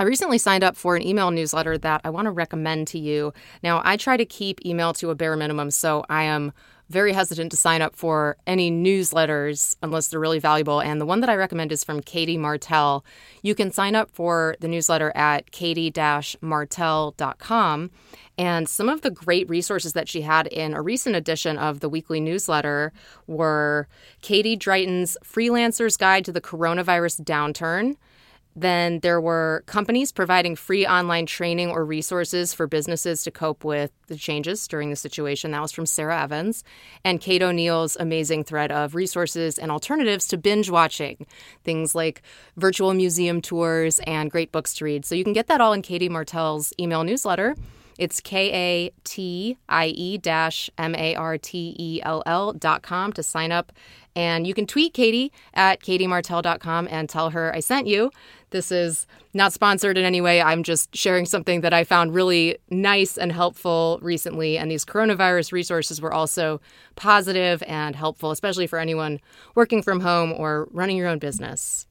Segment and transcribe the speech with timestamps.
[0.00, 3.32] I recently signed up for an email newsletter that I want to recommend to you.
[3.64, 6.52] Now, I try to keep email to a bare minimum, so I am
[6.88, 10.80] very hesitant to sign up for any newsletters unless they're really valuable.
[10.80, 13.04] And the one that I recommend is from Katie Martell.
[13.42, 15.92] You can sign up for the newsletter at katie
[16.40, 17.90] martell.com.
[18.38, 21.88] And some of the great resources that she had in a recent edition of the
[21.88, 22.92] weekly newsletter
[23.26, 23.88] were
[24.22, 27.96] Katie Drayton's Freelancer's Guide to the Coronavirus Downturn.
[28.60, 33.92] Then there were companies providing free online training or resources for businesses to cope with
[34.08, 35.52] the changes during the situation.
[35.52, 36.64] That was from Sarah Evans.
[37.04, 41.24] And Kate O'Neill's amazing thread of resources and alternatives to binge watching,
[41.62, 42.22] things like
[42.56, 45.04] virtual museum tours and great books to read.
[45.04, 47.54] So you can get that all in Katie Martell's email newsletter.
[47.98, 52.82] It's K A T I E dash M A R T E L L dot
[52.82, 53.72] com to sign up.
[54.14, 58.10] And you can tweet Katie at katiemartell.com and tell her I sent you.
[58.50, 60.40] This is not sponsored in any way.
[60.40, 64.56] I'm just sharing something that I found really nice and helpful recently.
[64.56, 66.60] And these coronavirus resources were also
[66.96, 69.20] positive and helpful, especially for anyone
[69.54, 71.87] working from home or running your own business.